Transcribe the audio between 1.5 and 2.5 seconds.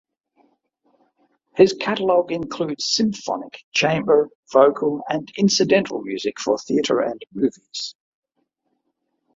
His catalog